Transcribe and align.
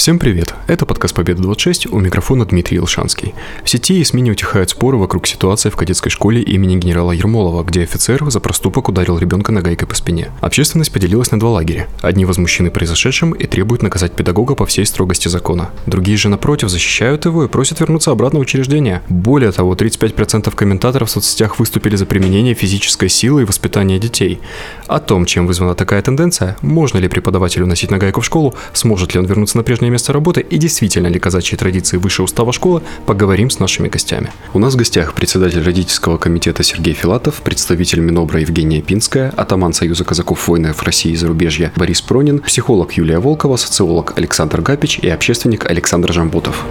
Всем 0.00 0.18
привет! 0.18 0.54
Это 0.66 0.86
подкаст 0.86 1.14
«Победа-26», 1.14 1.90
у 1.90 1.98
микрофона 1.98 2.46
Дмитрий 2.46 2.78
Илшанский. 2.78 3.34
В 3.62 3.68
сети 3.68 4.00
и 4.00 4.02
СМИ 4.02 4.22
не 4.22 4.30
утихают 4.30 4.70
споры 4.70 4.96
вокруг 4.96 5.26
ситуации 5.26 5.68
в 5.68 5.76
кадетской 5.76 6.10
школе 6.10 6.40
имени 6.40 6.76
генерала 6.76 7.12
Ермолова, 7.12 7.62
где 7.64 7.82
офицер 7.82 8.24
за 8.30 8.40
проступок 8.40 8.88
ударил 8.88 9.18
ребенка 9.18 9.52
нагайкой 9.52 9.86
по 9.86 9.94
спине. 9.94 10.30
Общественность 10.40 10.90
поделилась 10.90 11.32
на 11.32 11.38
два 11.38 11.50
лагеря. 11.50 11.86
Одни 12.00 12.24
возмущены 12.24 12.70
произошедшим 12.70 13.32
и 13.32 13.46
требуют 13.46 13.82
наказать 13.82 14.12
педагога 14.12 14.54
по 14.54 14.64
всей 14.64 14.86
строгости 14.86 15.28
закона. 15.28 15.70
Другие 15.84 16.16
же, 16.16 16.30
напротив, 16.30 16.70
защищают 16.70 17.26
его 17.26 17.44
и 17.44 17.48
просят 17.48 17.80
вернуться 17.80 18.10
обратно 18.10 18.38
в 18.38 18.42
учреждение. 18.42 19.02
Более 19.10 19.52
того, 19.52 19.74
35% 19.74 20.50
комментаторов 20.54 21.10
в 21.10 21.12
соцсетях 21.12 21.58
выступили 21.58 21.96
за 21.96 22.06
применение 22.06 22.54
физической 22.54 23.10
силы 23.10 23.42
и 23.42 23.44
воспитание 23.44 23.98
детей. 23.98 24.40
О 24.86 24.98
том, 24.98 25.26
чем 25.26 25.46
вызвана 25.46 25.74
такая 25.74 26.00
тенденция, 26.00 26.56
можно 26.62 26.96
ли 26.96 27.08
преподавателю 27.08 27.66
носить 27.66 27.90
нагайку 27.90 28.22
в 28.22 28.24
школу, 28.24 28.54
сможет 28.72 29.12
ли 29.12 29.20
он 29.20 29.26
вернуться 29.26 29.58
на 29.58 29.62
прежнее 29.62 29.89
место 29.90 30.12
работы 30.12 30.40
и 30.40 30.56
действительно 30.56 31.08
ли 31.08 31.18
казачьи 31.18 31.56
традиции 31.56 31.96
выше 31.96 32.22
устава 32.22 32.52
школы, 32.52 32.82
поговорим 33.06 33.50
с 33.50 33.58
нашими 33.58 33.88
гостями. 33.88 34.32
У 34.54 34.58
нас 34.58 34.74
в 34.74 34.76
гостях 34.76 35.14
председатель 35.14 35.62
родительского 35.62 36.16
комитета 36.16 36.62
Сергей 36.62 36.94
Филатов, 36.94 37.42
представитель 37.42 38.00
Минобра 38.00 38.40
Евгения 38.40 38.80
Пинская, 38.80 39.30
атаман 39.36 39.72
Союза 39.72 40.04
казаков 40.04 40.48
воинов 40.48 40.82
России 40.82 41.12
и 41.12 41.16
зарубежья 41.16 41.72
Борис 41.76 42.00
Пронин, 42.00 42.40
психолог 42.40 42.92
Юлия 42.92 43.18
Волкова, 43.18 43.56
социолог 43.56 44.16
Александр 44.16 44.60
Гапич 44.60 44.98
и 44.98 45.08
общественник 45.08 45.68
Александр 45.68 46.12
Жамбутов. 46.12 46.64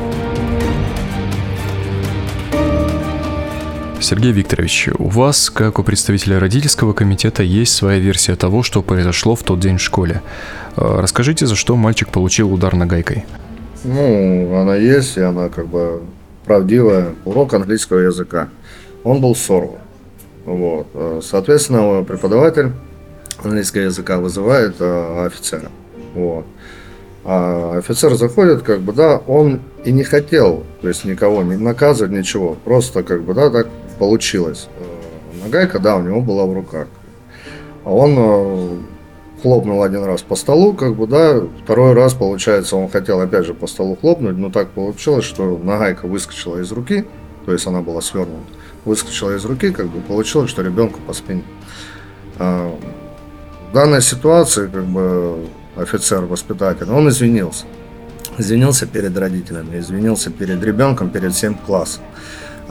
Сергей 4.02 4.32
Викторович, 4.32 4.90
у 4.98 5.10
вас, 5.10 5.50
как 5.50 5.78
у 5.78 5.84
представителя 5.84 6.40
родительского 6.40 6.94
комитета, 6.94 7.44
есть 7.44 7.74
своя 7.74 8.00
версия 8.00 8.36
того, 8.36 8.64
что 8.64 8.82
произошло 8.82 9.36
в 9.36 9.44
тот 9.44 9.60
день 9.60 9.78
в 9.78 9.82
школе. 9.82 10.22
Э, 10.78 11.00
расскажите, 11.02 11.46
за 11.46 11.56
что 11.56 11.76
мальчик 11.76 12.10
получил 12.10 12.54
удар 12.54 12.76
нагайкой? 12.76 13.26
Ну, 13.84 14.56
она 14.56 14.76
есть, 14.76 15.18
и 15.18 15.22
она 15.22 15.50
как 15.50 15.68
бы 15.68 16.02
правдивая. 16.46 17.14
Урок 17.26 17.54
английского 17.54 18.00
языка. 18.00 18.50
Он 19.04 19.20
был 19.22 19.36
сорван. 19.36 19.80
Вот. 20.46 20.88
Э, 20.94 21.20
соответственно, 21.22 22.04
преподаватель 22.04 22.72
английского 23.44 23.82
языка 23.82 24.18
вызывает 24.18 24.76
э, 24.80 25.26
офицера. 25.26 25.70
Вот. 26.14 26.46
А 27.26 27.78
офицер 27.78 28.16
заходит, 28.16 28.64
как 28.64 28.80
бы, 28.80 28.94
да, 28.94 29.18
он 29.18 29.60
и 29.84 29.92
не 29.92 30.04
хотел, 30.04 30.64
то 30.82 30.88
есть 30.88 31.04
никого 31.04 31.44
не 31.44 31.58
наказывать, 31.58 32.12
ничего. 32.14 32.58
Просто, 32.64 33.04
как 33.04 33.24
бы, 33.24 33.34
да, 33.34 33.50
так 33.50 33.68
получилось. 34.00 34.68
Нагайка, 35.44 35.80
да, 35.80 35.98
у 35.98 36.02
него 36.02 36.22
была 36.22 36.46
в 36.46 36.54
руках. 36.54 36.88
А 37.86 37.92
он 37.92 38.86
хлопнул 39.42 39.84
один 39.84 40.04
раз 40.04 40.22
по 40.22 40.36
столу, 40.36 40.74
как 40.74 40.96
бы, 40.96 41.08
да, 41.08 41.42
второй 41.64 41.94
раз, 41.94 42.14
получается, 42.14 42.76
он 42.76 42.90
хотел 42.90 43.20
опять 43.22 43.46
же 43.46 43.54
по 43.54 43.68
столу 43.68 43.96
хлопнуть, 43.96 44.38
но 44.38 44.50
так 44.50 44.70
получилось, 44.72 45.26
что 45.26 45.58
нагайка 45.58 46.08
выскочила 46.08 46.60
из 46.60 46.72
руки, 46.72 47.06
то 47.46 47.54
есть 47.54 47.66
она 47.68 47.82
была 47.82 48.02
свернута, 48.02 48.52
выскочила 48.86 49.36
из 49.36 49.46
руки, 49.46 49.72
как 49.72 49.88
бы 49.88 50.02
получилось, 50.02 50.50
что 50.50 50.62
ребенку 50.62 51.00
по 51.06 51.14
спине. 51.14 51.44
А, 52.38 52.74
в 53.70 53.74
данной 53.74 54.02
ситуации, 54.02 54.68
как 54.68 54.86
бы, 54.86 55.46
офицер-воспитатель, 55.76 56.90
он 56.90 57.10
извинился. 57.10 57.66
Извинился 58.38 58.86
перед 58.86 59.18
родителями, 59.18 59.80
извинился 59.80 60.32
перед 60.32 60.64
ребенком, 60.64 61.10
перед 61.10 61.34
всем 61.34 61.56
классом. 61.56 62.04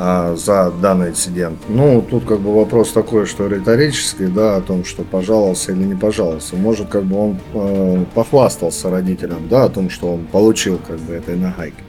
А, 0.01 0.37
за 0.37 0.71
данный 0.81 1.09
инцидент. 1.09 1.59
Ну, 1.69 2.01
тут 2.09 2.25
как 2.25 2.39
бы 2.39 2.55
вопрос 2.55 2.93
такой, 2.93 3.27
что 3.27 3.49
риторический, 3.49 4.27
да, 4.27 4.55
о 4.55 4.61
том, 4.61 4.85
что 4.85 5.03
пожаловался 5.03 5.73
или 5.73 5.83
не 5.83 5.97
пожаловался. 5.97 6.55
Может, 6.55 6.87
как 6.89 7.03
бы 7.03 7.19
он 7.19 7.39
э, 7.53 8.05
похвастался 8.15 8.91
родителям, 8.91 9.49
да, 9.49 9.65
о 9.65 9.69
том, 9.69 9.91
что 9.91 10.15
он 10.15 10.25
получил 10.27 10.79
как 10.87 11.01
бы 11.01 11.15
этой 11.15 11.35
нагайки. 11.35 11.83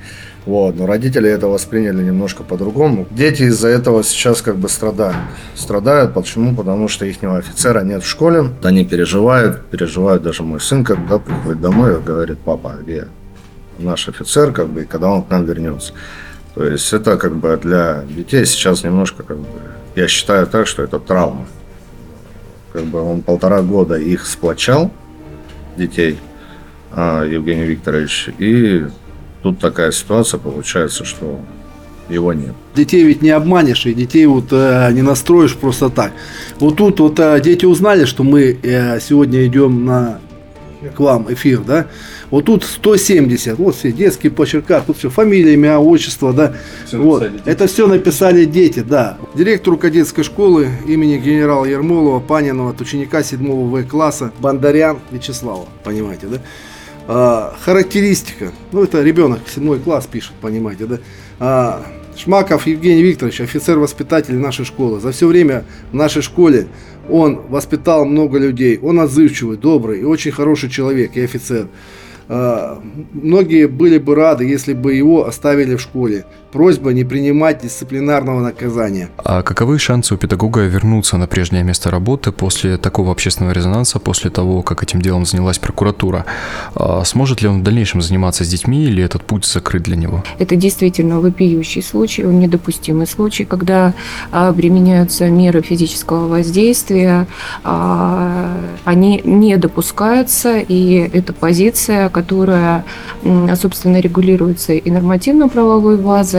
Вот, 0.47 0.75
но 0.75 0.87
родители 0.87 1.30
это 1.30 1.47
восприняли 1.47 2.03
немножко 2.03 2.41
по-другому. 2.41 3.05
Дети 3.11 3.43
из-за 3.43 3.67
этого 3.67 4.03
сейчас 4.03 4.41
как 4.41 4.57
бы 4.57 4.69
страдают. 4.69 5.17
Страдают 5.53 6.15
почему? 6.15 6.55
Потому 6.55 6.87
что 6.87 7.05
их 7.05 7.23
офицера 7.23 7.83
нет 7.83 8.02
в 8.02 8.08
школе. 8.08 8.45
Они 8.64 8.86
переживают, 8.86 9.67
переживают 9.67 10.23
даже 10.23 10.41
мой 10.41 10.59
сын, 10.59 10.83
когда 10.83 11.20
приходит 11.20 11.61
домой 11.61 11.99
и 11.99 12.02
говорит, 12.02 12.39
папа, 12.39 12.73
где 12.81 13.05
наш 13.77 14.09
офицер, 14.09 14.52
как 14.52 14.70
бы, 14.70 14.81
и 14.81 14.86
когда 14.86 15.11
он 15.11 15.21
к 15.21 15.30
нам 15.30 15.45
вернется. 15.45 15.93
То 16.59 16.65
есть 16.65 16.92
это 16.92 17.15
как 17.15 17.37
бы 17.37 17.55
для 17.55 18.03
детей 18.09 18.45
сейчас 18.45 18.83
немножко 18.83 19.23
как 19.23 19.37
бы, 19.37 19.47
я 19.95 20.09
считаю 20.09 20.45
так, 20.45 20.67
что 20.67 20.83
это 20.83 20.99
травма. 20.99 21.47
Как 22.73 22.83
бы 22.83 23.02
он 23.02 23.21
полтора 23.21 23.61
года 23.61 23.95
их 23.95 24.27
сплочал, 24.27 24.92
детей, 25.77 26.17
а, 26.92 27.23
Евгений 27.23 27.64
Викторович, 27.64 28.31
и 28.39 28.87
тут 29.42 29.59
такая 29.59 29.92
ситуация 29.92 30.37
получается, 30.37 31.05
что 31.05 31.39
его 32.09 32.33
нет. 32.33 32.53
Детей 32.76 33.05
ведь 33.05 33.21
не 33.21 33.30
обманешь, 33.30 33.86
и 33.86 33.93
детей 33.93 34.26
вот 34.26 34.47
э, 34.52 34.91
не 34.91 35.02
настроишь 35.02 35.55
просто 35.55 35.89
так. 35.89 36.11
Вот 36.59 36.76
тут 36.76 36.99
вот 36.99 37.21
э, 37.21 37.39
дети 37.39 37.64
узнали, 37.64 38.03
что 38.03 38.26
мы 38.26 38.59
э, 38.61 38.99
сегодня 38.99 39.45
идем 39.45 39.86
на 39.86 40.20
к 40.95 40.99
вам 40.99 41.31
эфир, 41.33 41.59
да, 41.61 41.87
вот 42.29 42.45
тут 42.45 42.63
170, 42.63 43.57
вот 43.57 43.75
все 43.75 43.91
детские 43.91 44.31
почерка, 44.31 44.81
тут 44.81 44.97
все 44.97 45.09
фамилия, 45.09 45.53
имя, 45.53 45.77
отчество, 45.77 46.33
да. 46.33 46.53
Все 46.85 46.97
вот. 46.97 47.29
Это 47.45 47.67
все 47.67 47.87
написали 47.87 48.45
дети, 48.45 48.79
да. 48.79 49.17
Директору 49.35 49.77
кадетской 49.77 50.23
школы 50.23 50.69
имени 50.87 51.17
генерала 51.17 51.65
Ермолова, 51.65 52.19
Панинова, 52.19 52.71
от 52.71 52.81
ученика 52.81 53.23
7 53.23 53.69
В 53.69 53.83
класса 53.83 54.31
Бандарян 54.39 54.99
Вячеслава, 55.11 55.65
понимаете, 55.83 56.27
да. 56.27 56.37
А, 57.07 57.55
характеристика, 57.59 58.51
ну 58.71 58.83
это 58.83 59.01
ребенок, 59.01 59.39
7 59.47 59.79
класс 59.79 60.07
пишет, 60.07 60.33
понимаете, 60.41 60.85
да. 60.85 60.99
А, 61.39 61.85
Шмаков 62.19 62.67
Евгений 62.67 63.02
Викторович, 63.02 63.39
офицер-воспитатель 63.39 64.35
нашей 64.35 64.65
школы. 64.65 64.99
За 64.99 65.13
все 65.13 65.25
время 65.25 65.63
в 65.93 65.95
нашей 65.95 66.21
школе 66.21 66.67
он 67.09 67.39
воспитал 67.47 68.03
много 68.03 68.37
людей. 68.37 68.77
Он 68.77 68.99
отзывчивый, 68.99 69.55
добрый 69.55 70.02
и 70.02 70.03
очень 70.03 70.31
хороший 70.31 70.69
человек 70.69 71.15
и 71.15 71.21
офицер. 71.21 71.69
А, 72.27 72.83
многие 73.13 73.67
были 73.67 73.99
бы 73.99 74.15
рады, 74.15 74.43
если 74.43 74.73
бы 74.73 74.93
его 74.93 75.27
оставили 75.27 75.75
в 75.75 75.81
школе. 75.81 76.25
Просьба 76.52 76.93
не 76.93 77.04
принимать 77.04 77.61
дисциплинарного 77.61 78.42
наказания. 78.42 79.10
А 79.17 79.43
каковы 79.43 79.77
шансы 79.77 80.15
у 80.15 80.17
педагога 80.17 80.61
вернуться 80.61 81.17
на 81.17 81.27
прежнее 81.27 81.64
место 81.64 81.92
работы 81.92 82.32
после 82.32 82.77
такого 82.77 83.11
общественного 83.11 83.54
резонанса, 83.54 83.99
после 83.99 84.32
того, 84.32 84.64
как 84.64 84.82
этим 84.82 84.99
делом 84.99 85.26
занялась 85.26 85.59
прокуратура? 85.59 86.26
А 86.73 87.04
сможет 87.05 87.43
ли 87.43 87.48
он 87.48 87.59
в 87.59 87.64
дальнейшем 87.64 88.02
заниматься 88.02 88.43
с 88.43 88.48
детьми 88.48 88.83
или 88.86 89.04
этот 89.04 89.23
путь 89.23 89.45
закрыт 89.45 89.83
для 89.83 89.95
него? 89.95 90.23
Это 90.39 90.55
действительно 90.55 91.20
вопиющий 91.20 91.83
случай, 91.83 92.26
он 92.26 92.39
недопустимый 92.39 93.05
случай, 93.05 93.45
когда 93.45 93.93
а, 94.32 94.52
применяются 94.52 95.30
меры 95.30 95.61
физического 95.61 96.27
воздействия, 96.27 97.27
а, 97.64 98.58
они 98.86 99.21
не 99.23 99.55
допускаются, 99.58 100.58
и 100.58 101.09
это 101.14 101.32
позиция, 101.32 102.09
которая, 102.09 102.86
собственно, 103.55 103.99
регулируется 103.99 104.73
и 104.73 104.89
нормативно-правовой 104.89 105.98
базой, 105.98 106.39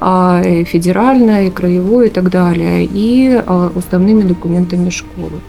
а, 0.00 0.42
и 0.44 0.64
федеральной, 0.64 1.48
и 1.48 1.50
краевой 1.50 2.06
и 2.06 2.10
так 2.10 2.30
далее, 2.30 2.84
и 2.84 3.42
а, 3.46 3.70
уставными 3.74 4.22
документами 4.22 4.90
школы. 4.90 5.40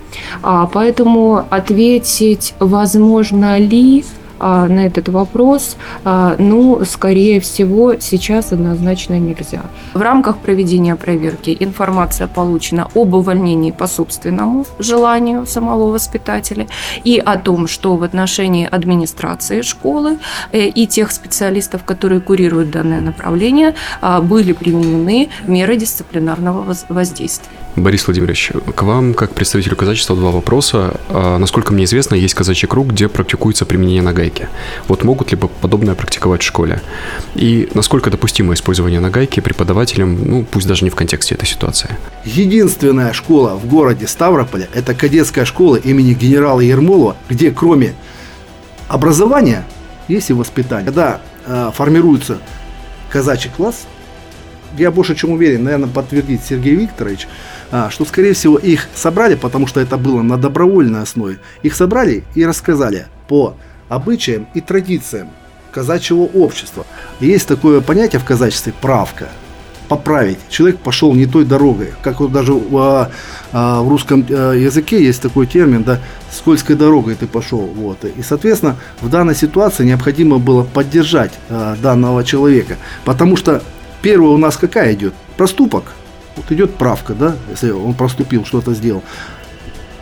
Поэтому 0.73 1.45
ответить, 1.49 2.53
возможно 2.59 3.57
ли 3.57 4.03
а, 4.39 4.67
на 4.67 4.85
этот 4.85 5.09
вопрос, 5.09 5.77
а, 6.03 6.35
ну, 6.37 6.83
скорее 6.85 7.39
всего, 7.39 7.95
сейчас 7.99 8.51
однозначно 8.51 9.19
нельзя. 9.19 9.63
В 9.93 10.01
рамках 10.01 10.37
проведения 10.37 10.95
проверки 10.95 11.55
информация 11.59 12.27
получена 12.27 12.87
об 12.95 13.13
увольнении 13.13 13.71
по 13.71 13.87
собственному 13.87 14.65
желанию 14.79 15.45
самого 15.45 15.91
воспитателя 15.91 16.67
и 17.03 17.17
о 17.17 17.37
том, 17.37 17.67
что 17.67 17.95
в 17.95 18.03
отношении 18.03 18.67
администрации 18.67 19.61
школы 19.61 20.17
э, 20.51 20.67
и 20.67 20.87
тех 20.87 21.11
специалистов, 21.11 21.83
которые 21.83 22.21
курируют 22.21 22.71
данное 22.71 23.01
направление, 23.01 23.75
а, 24.01 24.21
были 24.21 24.53
применены 24.53 25.29
меры 25.47 25.77
дисциплинарного 25.77 26.75
воздействия. 26.89 27.66
Борис 27.77 28.07
Владимирович, 28.07 28.51
к 28.75 28.81
вам, 28.81 29.13
как 29.13 29.35
представителю 29.35 29.75
казачества, 29.75 30.15
два 30.15 30.31
вопроса. 30.31 30.99
Насколько 31.09 31.73
мне 31.73 31.83
известно, 31.83 32.15
есть 32.15 32.33
казачий 32.33 32.67
круг, 32.67 32.87
где 32.87 33.07
практикуется 33.07 33.67
применение 33.67 34.01
нагайки. 34.01 34.49
Вот 34.87 35.03
могут 35.03 35.31
ли 35.31 35.37
подобное 35.37 35.93
практиковать 35.93 36.41
в 36.41 36.45
школе? 36.45 36.81
И 37.35 37.69
насколько 37.75 38.09
допустимо 38.09 38.55
использование 38.55 38.99
нагайки 38.99 39.41
преподавателям, 39.41 40.27
ну, 40.27 40.43
пусть 40.43 40.67
даже 40.67 40.85
не 40.85 40.89
в 40.89 40.95
контексте 40.95 41.35
этой 41.35 41.45
ситуации? 41.45 41.95
Единственная 42.25 43.13
школа 43.13 43.51
в 43.55 43.67
городе 43.67 44.07
Ставрополе– 44.07 44.67
это 44.73 44.95
кадетская 44.95 45.45
школа 45.45 45.75
имени 45.75 46.13
генерала 46.13 46.61
Ермолова, 46.61 47.15
где 47.29 47.51
кроме 47.51 47.93
образования 48.87 49.63
есть 50.07 50.31
и 50.31 50.33
воспитание. 50.33 50.85
Когда 50.85 51.21
э, 51.45 51.69
формируется 51.75 52.39
казачий 53.11 53.51
класс, 53.55 53.85
я 54.77 54.91
больше 54.91 55.15
чем 55.15 55.31
уверен, 55.31 55.63
наверное, 55.63 55.89
подтвердит 55.89 56.41
Сергей 56.43 56.75
Викторович, 56.75 57.27
а, 57.71 57.89
что, 57.89 58.05
скорее 58.05 58.33
всего, 58.33 58.57
их 58.57 58.87
собрали, 58.95 59.35
потому 59.35 59.67
что 59.67 59.79
это 59.79 59.97
было 59.97 60.21
на 60.21 60.37
добровольной 60.37 61.01
основе. 61.01 61.39
Их 61.63 61.75
собрали 61.75 62.23
и 62.35 62.45
рассказали 62.45 63.07
по 63.27 63.55
обычаям 63.89 64.47
и 64.53 64.61
традициям 64.61 65.29
казачьего 65.71 66.23
общества. 66.23 66.85
Есть 67.19 67.47
такое 67.47 67.81
понятие 67.81 68.19
в 68.19 68.25
казачестве 68.25 68.73
правка 68.81 69.29
поправить. 69.87 70.37
Человек 70.49 70.79
пошел 70.79 71.13
не 71.13 71.25
той 71.25 71.45
дорогой. 71.45 71.93
Как 72.01 72.19
вот 72.19 72.31
даже 72.31 72.53
в, 72.53 72.77
а, 72.77 73.11
а, 73.51 73.81
в 73.81 73.89
русском 73.89 74.25
а, 74.29 74.53
языке 74.53 75.03
есть 75.03 75.21
такой 75.21 75.47
термин, 75.47 75.83
да, 75.83 75.99
скользкой 76.31 76.75
дорогой 76.75 77.15
ты 77.15 77.27
пошел. 77.27 77.61
Вот. 77.61 78.03
И, 78.03 78.21
соответственно, 78.21 78.75
в 79.01 79.09
данной 79.09 79.35
ситуации 79.35 79.85
необходимо 79.85 80.39
было 80.39 80.63
поддержать 80.63 81.31
а, 81.49 81.75
данного 81.81 82.23
человека. 82.23 82.75
Потому 83.05 83.37
что 83.37 83.61
первое 84.01 84.29
у 84.29 84.37
нас 84.37 84.57
какая 84.57 84.93
идет? 84.93 85.13
Проступок. 85.37 85.93
Вот 86.35 86.51
идет 86.51 86.75
правка, 86.75 87.13
да, 87.13 87.35
если 87.49 87.71
он 87.71 87.93
проступил, 87.93 88.45
что-то 88.45 88.73
сделал. 88.73 89.03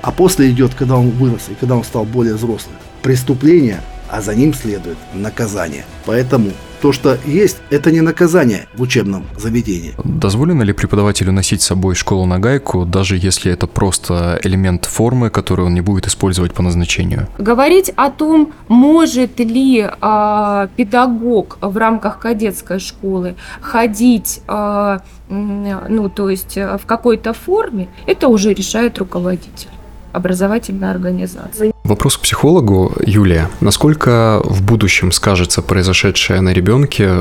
А 0.02 0.12
после 0.12 0.52
идет, 0.52 0.76
когда 0.76 0.98
он 0.98 1.10
вырос 1.12 1.50
и 1.50 1.56
когда 1.56 1.76
он 1.76 1.84
стал 1.84 2.04
более 2.04 2.36
взрослым, 2.36 2.76
преступление, 3.02 3.82
а 4.10 4.22
за 4.22 4.36
ним 4.36 4.54
следует 4.54 4.98
наказание. 5.14 5.86
Поэтому 6.06 6.52
то, 6.86 6.92
что 6.92 7.18
есть, 7.26 7.58
это 7.72 7.92
не 7.92 8.02
наказание 8.02 8.68
в 8.76 8.82
учебном 8.84 9.26
заведении. 9.38 9.96
Дозволено 10.04 10.62
ли 10.62 10.72
преподавателю 10.72 11.32
носить 11.32 11.64
с 11.64 11.66
собой 11.66 11.96
школу 11.96 12.28
на 12.28 12.38
гайку, 12.38 12.86
даже 12.86 13.18
если 13.18 13.52
это 13.52 13.66
просто 13.66 14.40
элемент 14.44 14.86
формы, 14.86 15.32
который 15.32 15.66
он 15.66 15.74
не 15.74 15.82
будет 15.82 16.06
использовать 16.06 16.54
по 16.54 16.62
назначению? 16.62 17.28
Говорить 17.40 17.92
о 17.96 18.12
том, 18.12 18.54
может 18.68 19.40
ли 19.40 19.80
э, 19.80 20.68
педагог 20.76 21.58
в 21.60 21.76
рамках 21.76 22.20
кадетской 22.20 22.78
школы 22.78 23.34
ходить, 23.62 24.42
э, 24.48 25.00
ну, 25.28 26.10
то 26.10 26.30
есть 26.30 26.56
в 26.56 26.82
какой-то 26.86 27.34
форме, 27.34 27.88
это 28.06 28.28
уже 28.28 28.54
решает 28.54 29.00
руководитель 29.00 29.70
образовательной 30.14 30.92
организации. 30.92 31.75
Вопрос 31.86 32.18
к 32.18 32.22
психологу, 32.22 32.94
Юлия. 33.06 33.52
Насколько 33.60 34.42
в 34.44 34.64
будущем 34.64 35.12
скажется 35.12 35.62
произошедшее 35.62 36.42
на 36.42 36.52
ребенке? 36.52 37.12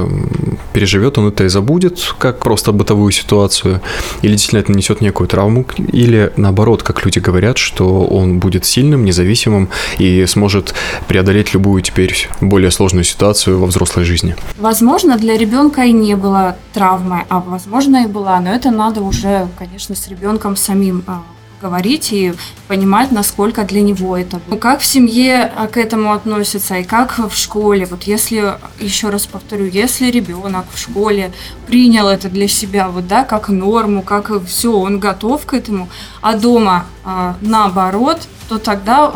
Переживет 0.73 1.19
он 1.19 1.29
это 1.29 1.45
и 1.45 1.49
забудет, 1.49 2.15
как 2.19 2.39
просто 2.39 2.73
бытовую 2.73 3.13
ситуацию? 3.13 3.83
Или 4.23 4.33
действительно 4.33 4.61
это 4.61 4.73
несет 4.73 5.03
некую 5.03 5.29
травму? 5.29 5.67
Или 5.93 6.33
наоборот, 6.39 6.83
как 6.83 7.05
люди 7.05 7.19
говорят, 7.19 7.59
что 7.59 8.05
он 8.05 8.39
будет 8.39 8.65
сильным, 8.65 9.05
независимым 9.05 9.69
и 9.99 10.25
сможет 10.25 10.75
преодолеть 11.09 11.53
любую 11.53 11.83
теперь 11.83 12.27
более 12.41 12.71
сложную 12.71 13.05
ситуацию 13.05 13.61
во 13.61 13.67
взрослой 13.67 14.05
жизни? 14.05 14.35
Возможно, 14.57 15.19
для 15.19 15.37
ребенка 15.37 15.83
и 15.83 15.93
не 15.93 16.17
было 16.17 16.57
травмы, 16.73 17.27
а 17.29 17.41
возможно 17.41 18.05
и 18.05 18.07
была, 18.07 18.41
но 18.41 18.55
это 18.55 18.71
надо 18.71 19.03
уже, 19.03 19.47
конечно, 19.59 19.95
с 19.95 20.09
ребенком 20.09 20.57
самим 20.57 21.05
а, 21.07 21.23
говорить 21.65 22.13
и 22.13 22.35
понимать, 22.69 23.11
насколько 23.11 23.65
для 23.65 23.81
него 23.81 24.17
это. 24.19 24.39
Ну, 24.49 24.59
как 24.59 24.81
в 24.81 24.85
семье 24.85 25.51
а, 25.57 25.67
к 25.67 25.79
этому 25.79 26.13
относятся 26.13 26.77
и 26.77 26.85
как 26.85 27.19
в 27.19 27.35
школе. 27.35 27.87
Вот 27.87 28.03
если, 28.03 28.59
еще 28.81 29.09
раз 29.09 29.27
повторю, 29.27 29.65
если 29.67 30.11
ребенок 30.11 30.67
в 30.75 30.79
школе 30.79 31.33
принял 31.67 32.07
это 32.09 32.29
для 32.29 32.49
себя, 32.49 32.89
вот, 32.89 33.07
да, 33.09 33.25
как 33.25 33.49
норму, 33.49 34.03
как 34.03 34.31
все, 34.47 34.73
он 34.73 35.01
готов 35.01 35.47
к 35.47 35.55
этому, 35.55 35.89
а 36.21 36.37
дома 36.37 36.85
а, 37.03 37.37
наоборот, 37.41 38.19
то 38.49 38.59
тогда 38.59 39.15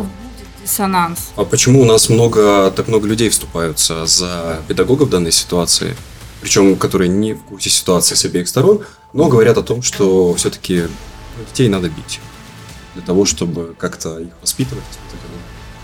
диссонанс. 0.62 1.30
А 1.36 1.44
почему 1.44 1.82
у 1.82 1.84
нас 1.84 2.08
много, 2.08 2.70
так 2.70 2.88
много 2.88 3.06
людей 3.06 3.28
вступаются 3.28 4.06
за 4.06 4.62
педагога 4.68 5.02
в 5.04 5.10
данной 5.10 5.32
ситуации? 5.32 5.96
Причем, 6.40 6.76
которые 6.76 7.08
не 7.08 7.34
в 7.34 7.42
курсе 7.42 7.68
ситуации 7.68 8.14
с 8.14 8.24
обеих 8.24 8.48
сторон, 8.48 8.80
но 9.12 9.28
говорят 9.28 9.58
о 9.58 9.62
том, 9.62 9.82
что 9.82 10.32
все-таки 10.34 10.84
детей 11.50 11.68
надо 11.68 11.88
бить 11.88 12.20
для 12.98 13.06
того, 13.06 13.24
чтобы 13.24 13.76
как-то 13.78 14.18
их 14.18 14.32
воспитывать, 14.40 14.82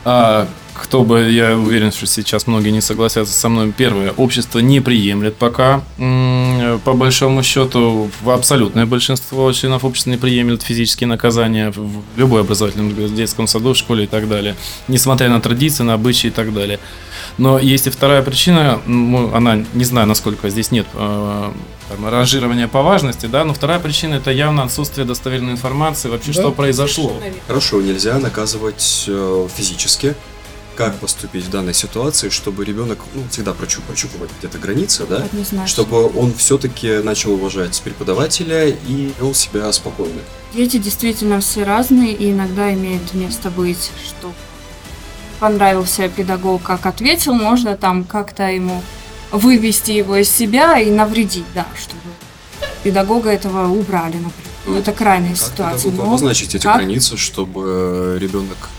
А 0.04 0.48
кто 0.74 1.04
бы, 1.04 1.30
я 1.30 1.56
уверен, 1.56 1.92
что 1.92 2.06
сейчас 2.06 2.46
многие 2.46 2.70
не 2.70 2.80
согласятся 2.80 3.32
со 3.32 3.48
мной. 3.48 3.72
Первое, 3.72 4.12
общество 4.12 4.58
не 4.58 4.80
приемлет 4.80 5.36
пока, 5.36 5.82
по 5.96 6.92
большому 6.92 7.42
счету, 7.42 8.10
в 8.22 8.30
абсолютное 8.30 8.84
большинство 8.84 9.50
членов 9.52 9.84
общества 9.84 10.10
не 10.10 10.16
приемлет 10.16 10.62
физические 10.62 11.08
наказания 11.08 11.72
в 11.74 12.02
любой 12.16 12.42
образовательном 12.42 12.90
в 12.90 13.14
детском 13.14 13.46
саду, 13.46 13.74
в 13.74 13.76
школе 13.76 14.04
и 14.04 14.06
так 14.06 14.28
далее, 14.28 14.56
несмотря 14.88 15.28
на 15.28 15.40
традиции, 15.40 15.84
на 15.84 15.94
обычаи 15.94 16.28
и 16.28 16.30
так 16.30 16.52
далее. 16.52 16.78
Но 17.38 17.58
есть 17.58 17.86
и 17.86 17.90
вторая 17.90 18.22
причина, 18.22 18.80
она, 18.86 19.64
не 19.74 19.84
знаю, 19.84 20.06
насколько 20.06 20.50
здесь 20.50 20.70
нет 20.70 20.86
э, 20.94 21.50
там, 21.88 22.08
ранжирования 22.08 22.68
по 22.68 22.82
важности, 22.82 23.26
да, 23.26 23.44
но 23.44 23.54
вторая 23.54 23.80
причина 23.80 24.14
это 24.14 24.30
явно 24.30 24.62
отсутствие 24.64 25.06
достоверной 25.06 25.52
информации 25.52 26.08
вообще, 26.08 26.32
да, 26.32 26.40
что 26.40 26.52
произошло. 26.52 27.16
Хорошо, 27.46 27.80
нельзя 27.80 28.18
наказывать 28.18 29.04
э, 29.08 29.48
физически, 29.56 30.14
как 30.74 30.96
поступить 30.98 31.44
в 31.44 31.50
данной 31.50 31.74
ситуации, 31.74 32.28
чтобы 32.28 32.64
ребенок 32.64 32.98
ну, 33.14 33.22
всегда 33.30 33.52
прочупывать 33.54 34.30
где-то 34.38 34.58
границы, 34.58 35.06
да, 35.08 35.18
Однозначно. 35.18 35.66
чтобы 35.66 36.06
он 36.18 36.34
все-таки 36.34 36.98
начал 36.98 37.34
уважать 37.34 37.80
преподавателя 37.82 38.68
и 38.68 39.12
вел 39.18 39.34
себя 39.34 39.72
спокойно. 39.72 40.20
Дети 40.54 40.76
действительно 40.78 41.40
все 41.40 41.64
разные, 41.64 42.12
и 42.12 42.30
иногда 42.30 42.72
имеет 42.72 43.14
место 43.14 43.50
быть, 43.50 43.90
что 44.06 44.32
понравился 45.40 46.08
педагог, 46.08 46.62
как 46.62 46.86
ответил, 46.86 47.34
можно 47.34 47.76
там 47.76 48.04
как-то 48.04 48.48
ему 48.48 48.82
вывести 49.32 49.92
его 49.92 50.16
из 50.16 50.30
себя 50.30 50.78
и 50.78 50.90
навредить, 50.90 51.44
да, 51.54 51.66
чтобы 51.76 52.02
педагога 52.82 53.30
этого 53.30 53.68
убрали, 53.68 54.14
например. 54.14 54.32
Ну, 54.66 54.78
это 54.78 54.92
крайняя 54.92 55.34
как 55.34 55.42
ситуация. 55.42 55.90
Как 55.90 56.00
обозначить 56.00 56.54
эти 56.54 56.62
как? 56.62 56.76
границы, 56.76 57.16
чтобы 57.16 58.16
ребенок 58.20 58.70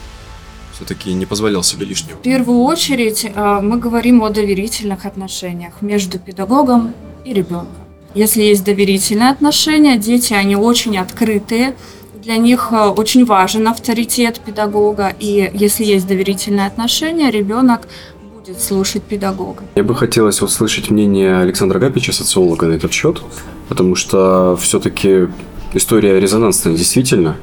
все-таки 0.76 1.14
не 1.14 1.26
позволял 1.26 1.64
себе 1.64 1.86
лишнего? 1.86 2.18
В 2.18 2.22
первую 2.22 2.64
очередь 2.64 3.26
э, 3.26 3.60
мы 3.62 3.78
говорим 3.78 4.24
о 4.24 4.30
доверительных 4.30 5.06
отношениях 5.06 5.82
между 5.82 6.20
педагогом 6.20 6.94
и 7.24 7.34
ребенком. 7.34 7.86
Если 8.14 8.44
есть 8.44 8.64
доверительные 8.64 9.30
отношения, 9.30 9.98
дети, 9.98 10.34
они 10.34 10.56
очень 10.56 10.98
открытые, 10.98 11.76
для 12.22 12.38
них 12.38 12.70
э, 12.72 12.88
очень 12.88 13.26
важен 13.26 13.68
авторитет 13.68 14.40
педагога, 14.40 15.14
и 15.20 15.50
если 15.54 15.84
есть 15.86 16.08
доверительные 16.08 16.68
отношения, 16.68 17.32
ребенок 17.32 17.88
будет 18.34 18.62
слушать 18.62 19.04
педагога. 19.04 19.64
Мне 19.76 19.84
бы 19.84 19.96
хотелось 19.96 20.42
услышать 20.42 20.90
мнение 20.90 21.38
Александра 21.38 21.80
Гапича, 21.80 22.12
социолога, 22.14 22.68
на 22.68 22.74
этот 22.74 22.92
счет, 22.92 23.22
потому 23.70 23.96
что 23.96 24.58
все-таки 24.62 25.28
история 25.74 26.20
резонансная 26.20 26.76
действительно. 26.76 27.38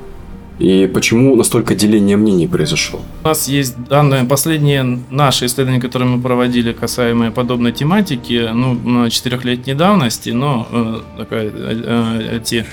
И 0.63 0.87
почему 0.87 1.35
настолько 1.37 1.75
деление 1.75 2.17
мнений 2.17 2.47
произошло? 2.47 3.01
У 3.25 3.29
нас 3.29 3.49
есть 3.49 3.77
данные, 3.89 4.25
последние 4.25 5.01
наши 5.11 5.47
исследования, 5.47 5.81
которые 5.81 6.09
мы 6.09 6.23
проводили, 6.23 6.73
касаемые 6.73 7.31
подобной 7.31 7.73
тематики, 7.73 8.49
ну, 8.53 8.75
на 8.75 9.11
четырехлетней 9.11 9.75
давности, 9.75 10.31
но 10.31 10.69
э, 10.71 11.01
такая, 11.19 11.51
э, 11.55 12.37
эти 12.37 12.65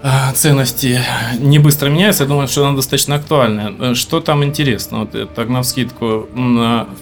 Э, 0.00 0.32
ценности 0.32 1.00
не 1.40 1.58
быстро 1.58 1.88
меняются, 1.88 2.22
я 2.22 2.28
думаю, 2.28 2.46
что 2.46 2.64
она 2.64 2.76
достаточно 2.76 3.16
актуальная. 3.16 3.74
Э, 3.78 3.94
что 3.94 4.20
там 4.20 4.44
интересно? 4.44 5.00
Вот 5.00 5.34
так 5.34 5.48
на 5.48 5.62
вскидку. 5.62 6.28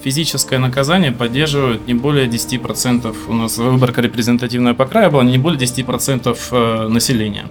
Физическое 0.02 0.58
наказание 0.58 1.12
поддерживают 1.12 1.86
не 1.86 1.94
более 1.94 2.26
10%. 2.26 3.14
У 3.28 3.34
нас 3.34 3.58
выборка 3.58 4.00
репрезентативная 4.00 4.72
по 4.72 4.86
краю 4.86 5.10
была 5.10 5.24
не 5.24 5.36
более 5.38 5.60
10% 5.60 6.38
э, 6.50 6.88
населения. 6.88 7.46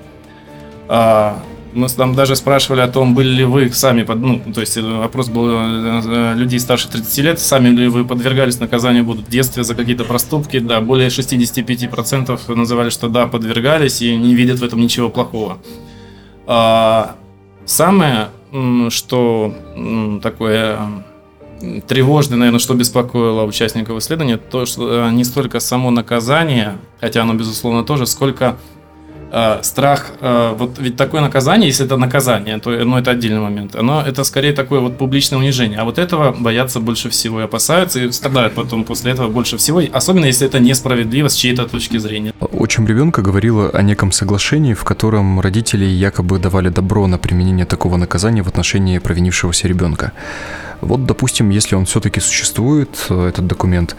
Мы 1.75 1.89
там 1.89 2.15
даже 2.15 2.37
спрашивали 2.37 2.79
о 2.79 2.87
том, 2.87 3.13
были 3.13 3.27
ли 3.27 3.43
вы 3.43 3.69
сами, 3.69 4.03
под, 4.03 4.19
ну, 4.19 4.41
то 4.53 4.61
есть 4.61 4.77
э, 4.77 4.81
вопрос 4.81 5.27
был 5.27 5.49
э, 5.49 6.01
э, 6.05 6.33
людей 6.35 6.57
старше 6.57 6.87
30 6.87 7.17
лет, 7.17 7.39
сами 7.41 7.67
ли 7.67 7.89
вы 7.89 8.05
подвергались 8.05 8.61
наказанию 8.61 9.03
будут 9.03 9.27
в 9.27 9.29
детстве 9.29 9.65
за 9.65 9.75
какие-то 9.75 10.05
проступки, 10.05 10.59
да, 10.59 10.79
более 10.79 11.09
65% 11.09 12.55
называли, 12.55 12.89
что 12.89 13.09
да, 13.09 13.27
подвергались 13.27 14.01
и 14.01 14.15
не 14.15 14.35
видят 14.35 14.59
в 14.59 14.63
этом 14.63 14.79
ничего 14.79 15.09
плохого. 15.09 15.57
А, 16.47 17.17
самое, 17.65 18.29
что 18.89 19.53
такое 20.23 20.79
тревожное, 21.87 22.37
наверное, 22.37 22.59
что 22.59 22.73
беспокоило 22.73 23.43
участников 23.43 23.97
исследования, 23.97 24.37
то, 24.37 24.65
что 24.65 25.09
не 25.09 25.25
столько 25.25 25.59
само 25.59 25.91
наказание, 25.91 26.77
хотя 27.01 27.23
оно, 27.23 27.33
безусловно, 27.33 27.83
тоже, 27.83 28.05
сколько 28.05 28.55
э, 29.31 29.59
страх, 29.63 30.11
э, 30.21 30.55
вот 30.57 30.77
ведь 30.79 30.97
такое 30.97 31.21
наказание, 31.21 31.67
если 31.67 31.85
это 31.85 31.97
наказание, 31.97 32.59
то 32.59 32.69
ну, 32.71 32.97
это 32.97 33.11
отдельный 33.11 33.41
момент, 33.41 33.75
оно 33.75 34.01
это 34.01 34.23
скорее 34.23 34.53
такое 34.53 34.79
вот 34.79 34.97
публичное 34.97 35.39
унижение, 35.39 35.79
а 35.79 35.83
вот 35.83 35.97
этого 35.97 36.31
боятся 36.31 36.79
больше 36.79 37.09
всего 37.09 37.41
и 37.41 37.43
опасаются, 37.43 37.99
и 37.99 38.11
страдают 38.11 38.53
потом 38.53 38.83
после 38.83 39.11
этого 39.11 39.29
больше 39.29 39.57
всего, 39.57 39.81
особенно 39.93 40.25
если 40.25 40.47
это 40.47 40.59
несправедливо 40.59 41.27
с 41.27 41.35
чьей-то 41.35 41.67
точки 41.67 41.97
зрения. 41.97 42.33
Отчим 42.39 42.87
ребенка 42.87 43.21
говорила 43.21 43.69
о 43.69 43.81
неком 43.81 44.11
соглашении, 44.11 44.73
в 44.73 44.83
котором 44.83 45.39
родители 45.39 45.85
якобы 45.85 46.39
давали 46.39 46.69
добро 46.69 47.07
на 47.07 47.17
применение 47.17 47.65
такого 47.65 47.97
наказания 47.97 48.43
в 48.43 48.47
отношении 48.47 48.99
провинившегося 48.99 49.67
ребенка. 49.67 50.11
Вот, 50.81 51.05
допустим, 51.05 51.49
если 51.49 51.75
он 51.75 51.85
все-таки 51.85 52.19
существует, 52.19 53.07
э, 53.09 53.27
этот 53.29 53.47
документ, 53.47 53.95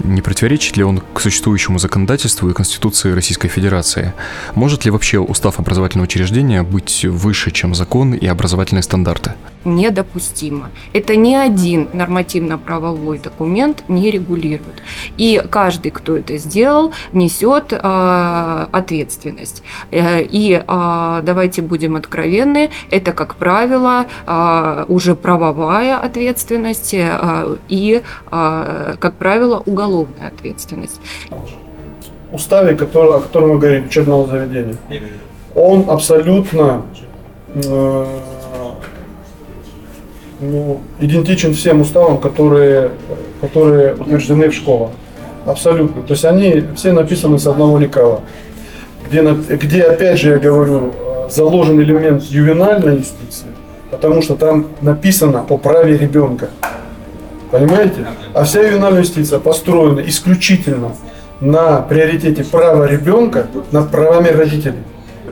Не 0.00 0.20
противоречит 0.20 0.76
ли 0.76 0.84
он 0.84 1.02
к 1.14 1.20
существующему 1.20 1.78
законодательству 1.78 2.48
и 2.50 2.54
Конституции 2.54 3.12
Российской 3.12 3.48
Федерации? 3.48 4.12
Может 4.54 4.84
ли 4.84 4.90
вообще 4.90 5.18
устав 5.18 5.58
образовательного 5.58 6.04
учреждения 6.06 6.62
быть 6.62 7.04
выше, 7.04 7.50
чем 7.50 7.74
закон 7.74 8.14
и 8.14 8.26
образовательные 8.26 8.82
стандарты? 8.82 9.32
недопустимо. 9.64 10.70
Это 10.92 11.16
ни 11.16 11.34
один 11.34 11.88
нормативно-правовой 11.92 13.18
документ 13.18 13.84
не 13.88 14.10
регулирует. 14.10 14.82
И 15.16 15.42
каждый, 15.50 15.90
кто 15.90 16.16
это 16.16 16.36
сделал, 16.38 16.92
несет 17.12 17.72
э, 17.72 18.66
ответственность. 18.72 19.62
Э, 19.90 20.22
и 20.22 20.62
э, 20.66 21.20
давайте 21.22 21.62
будем 21.62 21.96
откровенны, 21.96 22.70
это, 22.90 23.12
как 23.12 23.36
правило, 23.36 24.06
э, 24.26 24.84
уже 24.88 25.14
правовая 25.14 25.96
ответственность 25.98 26.94
э, 26.94 27.56
и, 27.68 28.02
э, 28.30 28.94
как 28.98 29.14
правило, 29.14 29.62
уголовная 29.64 29.81
ответственность. 30.20 31.00
Уставе, 32.32 32.76
который, 32.76 33.16
о 33.16 33.20
котором 33.20 33.50
мы 33.50 33.58
говорим, 33.58 33.86
учебного 33.86 34.26
заведения, 34.26 34.76
он 35.54 35.90
абсолютно 35.90 36.82
э, 37.54 38.06
ну, 40.40 40.80
идентичен 40.98 41.54
всем 41.54 41.82
уставам, 41.82 42.18
которые, 42.18 42.90
которые 43.40 43.94
утверждены 43.94 44.48
в 44.48 44.54
школах. 44.54 44.90
Абсолютно. 45.44 46.02
То 46.02 46.12
есть 46.12 46.24
они 46.24 46.64
все 46.76 46.92
написаны 46.92 47.38
с 47.38 47.46
одного 47.46 47.78
лекала. 47.78 48.20
Где, 49.08 49.22
где 49.22 49.82
опять 49.82 50.18
же, 50.18 50.30
я 50.30 50.38
говорю, 50.38 50.92
заложен 51.28 51.80
элемент 51.80 52.22
ювенальной 52.24 52.98
юстиции, 52.98 53.46
потому 53.90 54.22
что 54.22 54.36
там 54.36 54.68
написано 54.80 55.44
о 55.48 55.58
праве 55.58 55.96
ребенка. 55.96 56.50
Понимаете? 57.52 58.08
А 58.34 58.44
вся 58.44 58.62
ювенальная 58.62 59.02
юстиция 59.02 59.38
построена 59.38 60.00
исключительно 60.00 60.96
на 61.40 61.82
приоритете 61.82 62.44
права 62.44 62.86
ребенка 62.86 63.46
над 63.70 63.90
правами 63.90 64.28
родителей 64.28 64.78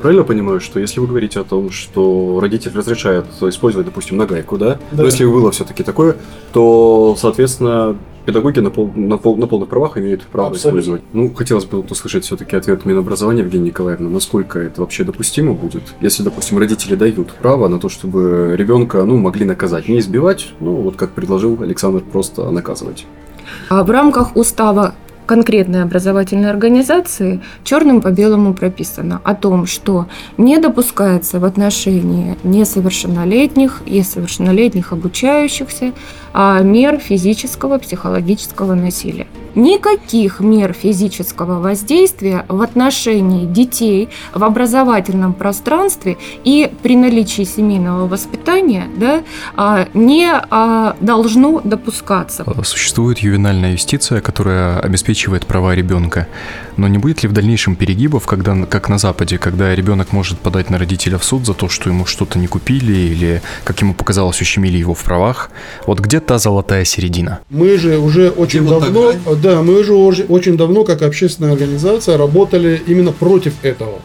правильно 0.01 0.25
понимаю, 0.25 0.61
что 0.61 0.81
если 0.81 0.99
вы 0.99 1.07
говорите 1.07 1.41
о 1.41 1.45
том, 1.45 1.71
что 1.71 2.39
родитель 2.41 2.73
разрешает 2.75 3.27
использовать, 3.43 3.87
допустим, 3.87 4.17
нагайку, 4.17 4.59
да? 4.59 4.79
да. 4.93 5.03
Но 5.03 5.05
если 5.05 5.25
было 5.25 5.51
все-таки 5.51 5.83
такое, 5.83 6.17
то, 6.53 7.17
соответственно, 7.19 7.97
педагоги 8.25 8.61
на, 8.61 8.71
пол, 8.71 8.91
на, 8.95 9.17
пол, 9.17 9.37
на 9.37 9.47
полных 9.47 9.69
правах 9.69 9.97
имеют 9.99 10.23
право 10.23 10.51
Абсолютно. 10.51 10.69
использовать. 10.81 11.03
Ну, 11.13 11.33
хотелось 11.35 11.65
бы 11.65 11.81
услышать 11.81 12.25
все-таки 12.25 12.57
ответ 12.57 12.85
Минобразования 12.85 13.43
Евгения 13.43 13.67
Николаевна, 13.67 14.09
насколько 14.09 14.59
это 14.59 14.81
вообще 14.81 15.05
допустимо 15.05 15.55
будет, 15.55 15.83
если, 16.01 16.23
допустим, 16.23 16.59
родители 16.59 16.95
дают 16.95 17.33
право 17.35 17.69
на 17.69 17.79
то, 17.79 17.89
чтобы 17.89 18.55
ребенка, 18.57 19.05
ну, 19.05 19.17
могли 19.17 19.45
наказать, 19.45 19.89
не 19.89 19.99
избивать, 19.99 20.53
ну, 20.61 20.75
вот 20.77 20.97
как 20.97 21.11
предложил 21.11 21.61
Александр, 21.63 22.01
просто 22.01 22.51
наказывать. 22.51 23.07
А 23.69 23.83
в 23.85 23.91
рамках 23.91 24.37
устава 24.37 24.95
конкретной 25.31 25.85
образовательной 25.85 26.51
организации 26.51 27.41
черным 27.63 28.01
по 28.01 28.09
белому 28.09 28.53
прописано 28.53 29.21
о 29.23 29.37
том, 29.37 29.65
что 29.65 30.09
не 30.39 30.59
допускается 30.59 31.39
в 31.39 31.45
отношении 31.45 32.37
несовершеннолетних 32.43 33.81
и 33.87 34.03
совершеннолетних 34.03 34.93
обучающихся 34.93 35.93
мер 36.35 36.99
физического, 36.99 37.79
психологического 37.79 38.75
насилия. 38.75 39.27
Никаких 39.55 40.39
мер 40.41 40.73
физического 40.73 41.61
воздействия 41.61 42.45
в 42.49 42.63
отношении 42.63 43.47
детей 43.47 44.09
в 44.33 44.45
образовательном 44.45 45.33
пространстве 45.33 46.19
и 46.45 46.71
при 46.83 46.97
наличии 46.97 47.43
семейного 47.43 48.07
воспитания 48.07 48.87
да, 48.97 49.23
а, 49.57 49.89
не 49.93 50.31
а, 50.31 50.97
должно 51.01 51.61
допускаться. 51.65 52.45
Существует 52.63 53.19
ювенальная 53.19 53.73
юстиция, 53.73 54.21
которая 54.21 54.79
обеспечивает 54.79 55.47
права 55.47 55.75
ребенка. 55.75 56.29
Но 56.77 56.87
не 56.87 56.99
будет 56.99 57.23
ли 57.23 57.29
в 57.29 57.33
дальнейшем 57.33 57.75
перегибов, 57.75 58.27
когда, 58.27 58.55
как 58.67 58.89
на 58.89 58.99
Западе, 58.99 59.39
когда 59.39 59.75
ребенок 59.75 60.13
может 60.13 60.39
подать 60.39 60.71
на 60.71 60.79
родителя 60.79 61.19
в 61.19 61.25
суд 61.25 61.45
за 61.45 61.55
то, 61.55 61.69
что 61.69 61.91
ему 61.91 62.07
что-то 62.07 62.39
не 62.39 62.47
купили 62.47 62.93
или, 62.93 63.43
как 63.65 63.81
ему 63.81 63.95
показалось, 63.95 64.41
ущемили 64.41 64.79
его 64.79 64.95
в 64.95 65.03
правах? 65.03 65.51
Вот 65.87 65.99
где 65.99 66.20
та 66.21 66.39
золотая 66.39 66.85
середина? 66.85 67.41
Мы 67.51 67.77
же 67.79 67.99
уже 67.99 68.31
очень 68.31 68.61
Где 68.61 68.71
давно, 68.71 69.13
да, 69.43 69.63
мы 69.63 69.83
же 69.85 69.95
уже 69.95 70.25
очень 70.25 70.57
давно, 70.57 70.85
как 70.85 71.03
общественная 71.03 71.53
организация, 71.53 72.17
работали 72.17 72.81
именно 72.87 73.13
против 73.13 73.55
этого. 73.63 74.01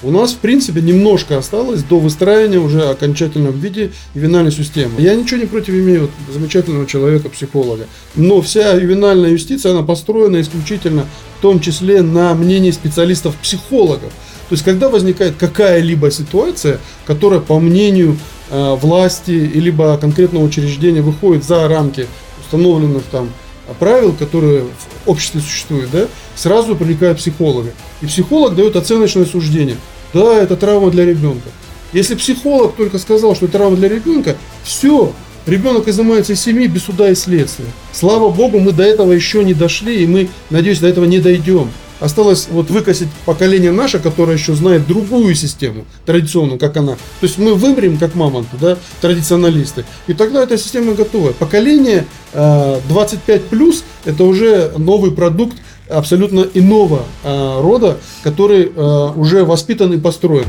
У 0.00 0.12
нас, 0.12 0.32
в 0.32 0.36
принципе, 0.36 0.80
немножко 0.80 1.38
осталось 1.38 1.82
до 1.82 1.98
выстраивания 1.98 2.60
уже 2.60 2.82
окончательном 2.82 3.58
виде 3.58 3.90
ювенальной 4.14 4.52
системы. 4.52 4.92
Я 4.98 5.16
ничего 5.16 5.40
не 5.40 5.46
против 5.46 5.74
имею 5.74 6.08
замечательного 6.32 6.86
человека-психолога. 6.86 7.86
Но 8.14 8.40
вся 8.40 8.74
ювенальная 8.74 9.30
юстиция, 9.30 9.72
она 9.72 9.82
построена 9.82 10.40
исключительно 10.40 11.06
в 11.38 11.42
том 11.42 11.58
числе 11.58 12.02
на 12.02 12.34
мнении 12.34 12.70
специалистов-психологов. 12.70 14.12
То 14.48 14.52
есть, 14.52 14.64
когда 14.64 14.88
возникает 14.88 15.34
какая-либо 15.36 16.12
ситуация, 16.12 16.78
которая, 17.04 17.40
по 17.40 17.58
мнению 17.58 18.16
власти, 18.50 19.30
либо 19.30 19.98
конкретного 19.98 20.44
учреждения 20.44 21.02
выходит 21.02 21.44
за 21.44 21.68
рамки 21.68 22.06
установленных 22.40 23.02
там 23.04 23.28
правил, 23.78 24.12
которые 24.12 24.62
в 24.62 25.08
обществе 25.08 25.40
существуют, 25.40 25.90
да, 25.90 26.06
сразу 26.34 26.74
привлекают 26.74 27.18
психолога. 27.18 27.70
И 28.00 28.06
психолог 28.06 28.54
дает 28.54 28.76
оценочное 28.76 29.26
суждение. 29.26 29.76
Да, 30.14 30.34
это 30.34 30.56
травма 30.56 30.90
для 30.90 31.04
ребенка. 31.04 31.48
Если 31.92 32.14
психолог 32.14 32.76
только 32.76 32.98
сказал, 32.98 33.34
что 33.34 33.46
это 33.46 33.58
травма 33.58 33.76
для 33.76 33.88
ребенка, 33.88 34.36
все, 34.62 35.12
ребенок 35.46 35.88
изымается 35.88 36.32
из 36.32 36.40
семьи 36.40 36.66
без 36.66 36.84
суда 36.84 37.10
и 37.10 37.14
следствия. 37.14 37.66
Слава 37.92 38.30
богу, 38.30 38.58
мы 38.58 38.72
до 38.72 38.82
этого 38.82 39.12
еще 39.12 39.44
не 39.44 39.54
дошли, 39.54 40.02
и 40.02 40.06
мы, 40.06 40.28
надеюсь, 40.50 40.80
до 40.80 40.88
этого 40.88 41.04
не 41.04 41.18
дойдем. 41.18 41.70
Осталось 42.00 42.48
вот 42.50 42.70
выкосить 42.70 43.08
поколение 43.26 43.72
наше, 43.72 43.98
которое 43.98 44.36
еще 44.36 44.54
знает 44.54 44.86
другую 44.86 45.34
систему, 45.34 45.84
традиционную, 46.06 46.58
как 46.58 46.76
она. 46.76 46.92
То 46.92 47.26
есть 47.26 47.38
мы 47.38 47.54
вымрем, 47.54 47.98
как 47.98 48.14
мамонты, 48.14 48.56
да, 48.60 48.76
традиционалисты. 49.00 49.84
И 50.06 50.14
тогда 50.14 50.42
эта 50.42 50.56
система 50.56 50.94
готова. 50.94 51.32
Поколение 51.32 52.06
э, 52.32 52.80
25 52.88 53.44
плюс 53.44 53.84
это 54.04 54.24
уже 54.24 54.72
новый 54.76 55.10
продукт 55.10 55.56
абсолютно 55.88 56.46
иного 56.54 57.02
э, 57.24 57.60
рода, 57.60 57.98
который 58.22 58.70
э, 58.74 59.12
уже 59.16 59.44
воспитан 59.44 59.92
и 59.92 59.98
построен. 59.98 60.46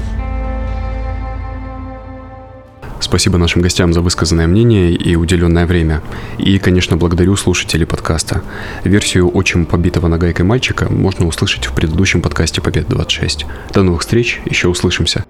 Спасибо 3.10 3.40
нашим 3.40 3.64
гостям 3.64 3.92
за 3.92 4.02
высказанное 4.02 4.46
мнение 4.46 4.92
и 4.92 5.16
уделенное 5.16 5.66
время. 5.66 6.04
И, 6.38 6.60
конечно, 6.60 6.96
благодарю 6.96 7.36
слушателей 7.38 7.88
подкаста. 7.88 8.44
Версию 8.84 9.36
«Отчим 9.36 9.66
побитого 9.66 10.08
нагайкой 10.08 10.46
мальчика» 10.46 10.88
можно 10.94 11.26
услышать 11.26 11.66
в 11.66 11.74
предыдущем 11.74 12.22
подкасте 12.22 12.62
«Побед 12.62 12.88
26». 12.88 13.48
До 13.74 13.82
новых 13.82 14.02
встреч, 14.02 14.40
еще 14.46 14.68
услышимся. 14.68 15.26